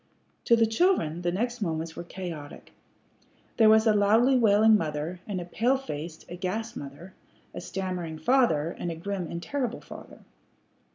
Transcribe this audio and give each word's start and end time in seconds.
To 0.45 0.55
the 0.55 0.65
children 0.65 1.21
the 1.21 1.31
next 1.31 1.61
moments 1.61 1.95
were 1.95 2.03
chaotic. 2.03 2.73
There 3.57 3.69
was 3.69 3.85
a 3.85 3.93
loudly 3.93 4.35
wailing 4.35 4.75
mother, 4.75 5.19
and 5.27 5.39
a 5.39 5.45
pale 5.45 5.77
faced, 5.77 6.25
aghast 6.27 6.75
mother; 6.75 7.13
a 7.53 7.61
stammering 7.61 8.17
father, 8.17 8.71
and 8.79 8.89
a 8.89 8.95
grim 8.95 9.27
and 9.29 9.43
terrible 9.43 9.81
father. 9.81 10.21